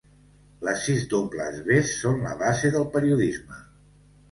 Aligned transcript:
Les 0.67 0.85
sis 0.87 1.03
dobles 1.11 1.59
ves 1.67 1.93
són 1.99 2.19
la 2.25 2.33
base 2.41 2.73
del 2.79 2.91
periodisme. 2.99 3.63